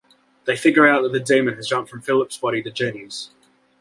They 0.45 0.55
figure 0.57 0.87
out 0.87 1.03
that 1.03 1.11
the 1.11 1.19
demon 1.19 1.57
has 1.57 1.67
jumped 1.67 1.91
from 1.91 2.01
Phillip's 2.01 2.35
body 2.35 2.63
to 2.63 2.71
Jenny's. 2.71 3.29